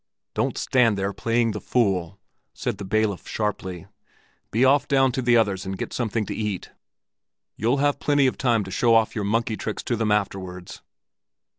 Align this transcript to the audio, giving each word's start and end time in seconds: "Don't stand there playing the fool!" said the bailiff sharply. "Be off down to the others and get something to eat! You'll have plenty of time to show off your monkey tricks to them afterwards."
"Don't 0.33 0.57
stand 0.57 0.97
there 0.97 1.13
playing 1.13 1.51
the 1.51 1.61
fool!" 1.61 2.19
said 2.55 2.79
the 2.79 2.83
bailiff 2.83 3.27
sharply. 3.27 3.85
"Be 4.49 4.65
off 4.65 4.87
down 4.87 5.11
to 5.11 5.21
the 5.21 5.37
others 5.37 5.63
and 5.63 5.77
get 5.77 5.93
something 5.93 6.25
to 6.25 6.33
eat! 6.33 6.71
You'll 7.55 7.77
have 7.77 7.99
plenty 7.99 8.25
of 8.25 8.35
time 8.35 8.63
to 8.63 8.71
show 8.71 8.95
off 8.95 9.13
your 9.13 9.25
monkey 9.25 9.55
tricks 9.57 9.83
to 9.83 9.95
them 9.95 10.11
afterwards." 10.11 10.81